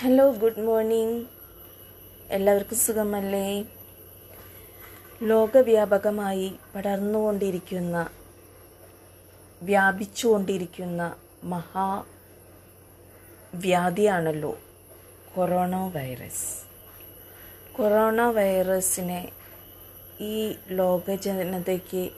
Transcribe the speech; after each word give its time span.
Hello 0.00 0.30
good 0.30 0.60
morning 0.60 1.26
എല്ലാവർക്കും 2.30 2.78
സുഖമല്ലേ? 2.78 3.64
ലോകവ്യാപകമായി 5.22 6.52
പടർന്നുകൊണ്ടിരിക്കുന്ന 6.74 8.10
വ്യാപിച്ചുകൊണ്ടിരിക്കുന്ന 9.62 11.16
മഹാ 11.44 12.04
വ്യാധിയാണല്ലോ 13.54 14.58
കൊറോണ 15.34 15.76
വൈറസ്. 15.76 16.64
കൊറോണ 17.72 18.22
വൈറസിനെ 18.22 19.32
ഈ 20.20 20.56
ലോക 20.68 21.14
ജനതയ്ക്ക് 21.14 22.10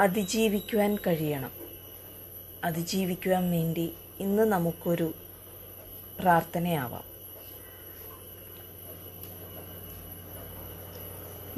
അതിജീവിക്കുവാൻ 0.00 0.98
കഴിയണം. 1.06 1.50
അതിജീവിക്കുവാൻ 2.64 3.50
വേണ്ടി 3.50 3.94
ഇന്ന് 4.20 4.42
നമുക്കൊരു 4.42 5.14
പ്രാർത്ഥനയാവാം 6.21 7.05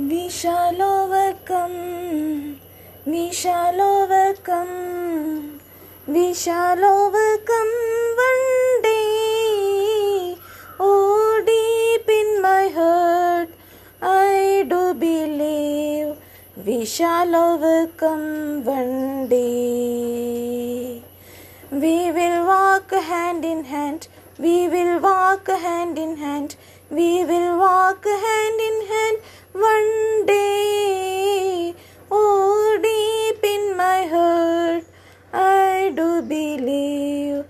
We 0.10 0.30
shall 0.30 0.80
overcome, 0.80 2.60
we 3.04 3.32
shall 3.32 3.82
overcome, 3.82 5.60
we 6.06 6.36
shall 6.36 6.78
overcome 6.78 7.74
one 8.16 8.82
day. 8.84 10.38
Oh, 10.80 11.44
deep 11.48 12.08
in 12.08 12.30
my 12.44 12.68
heart, 12.78 13.50
I 14.00 14.68
do 14.70 14.94
believe 14.94 16.16
we 16.64 16.86
shall 16.86 17.34
overcome 17.34 18.64
one 18.64 19.28
day. 19.30 21.02
We 21.72 22.12
will 22.12 22.46
walk 22.46 22.92
hand 22.92 23.44
in 23.44 23.64
hand. 23.64 24.08
We 24.43 24.67
will 24.67 24.99
walk 24.99 25.47
hand 25.47 25.97
in 25.97 26.17
hand. 26.17 26.57
We 26.91 27.25
will 27.25 27.59
walk 27.59 28.05
hand 28.05 28.63
in 28.69 28.79
hand 28.93 29.19
one 29.53 30.27
day. 30.27 31.75
Oh, 32.11 32.79
deep 32.87 33.45
in 33.51 33.77
my 33.77 34.01
heart, 34.15 34.85
I 35.33 35.93
do 35.95 36.23
believe 36.23 37.45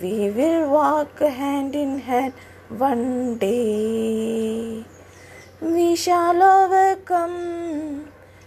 we 0.00 0.30
will 0.30 0.70
walk 0.70 1.18
hand 1.18 1.74
in 1.74 1.98
hand 1.98 2.32
one 2.68 3.36
day. 3.36 4.84
We 5.60 5.96
shall 5.96 6.42
overcome. 6.42 8.06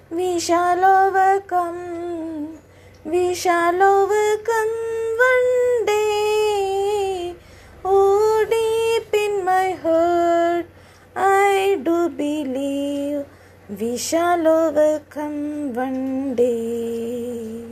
We 0.10 0.40
shall 0.40 0.84
overcome. 0.84 2.58
We 3.06 3.36
shall 3.36 3.84
overcome 3.94 4.91
we 13.80 13.96
shall 13.96 14.46
overcome 14.46 15.74
one 15.74 16.36
day. 16.36 17.64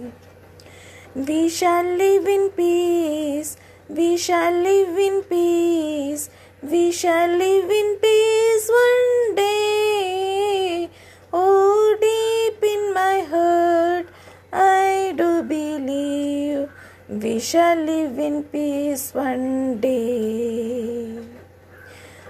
We 1.14 1.50
shall 1.50 1.84
live 1.84 2.26
in 2.26 2.52
peace. 2.52 3.58
We 3.90 4.16
shall 4.16 4.54
live 4.54 4.98
in 4.98 5.24
peace. 5.24 6.30
We 6.62 6.94
shall 6.94 7.28
live 7.28 7.70
in 7.70 7.98
peace 8.02 8.70
one 8.70 9.36
day. 9.36 10.90
Oh, 11.34 11.98
deep 12.00 12.64
in 12.64 12.94
my 12.94 13.20
heart, 13.34 14.08
I 14.54 15.14
do 15.18 15.44
believe 15.44 16.70
we 17.10 17.40
shall 17.42 17.76
live 17.76 18.18
in 18.18 18.44
peace 18.44 19.14
one 19.14 19.82
day. 19.82 21.20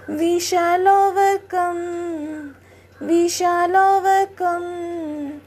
We 0.07 0.39
shall 0.39 0.87
overcome. 0.87 2.38
We 3.01 3.29
shall 3.29 3.73
overcome. 3.73 5.39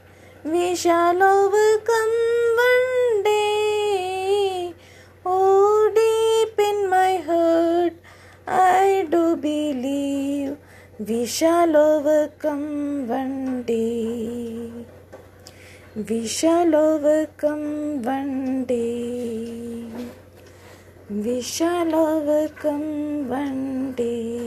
We 0.43 0.75
shall 0.75 1.21
overcome 1.21 2.15
one 2.59 3.23
day. 3.23 4.73
Oh, 5.23 5.91
deep 5.93 6.57
in 6.57 6.89
my 6.89 7.17
heart, 7.17 7.93
I 8.47 9.05
do 9.07 9.35
believe 9.35 10.57
we 10.97 11.27
shall 11.27 11.77
overcome 11.77 13.07
one 13.07 13.61
day. 13.61 14.71
We 15.95 16.25
shall 16.25 16.73
overcome 16.73 18.01
one 18.01 18.65
day. 18.65 19.85
We 21.07 21.41
shall 21.43 21.93
overcome 21.93 23.29
one 23.29 23.93
day. 23.93 24.42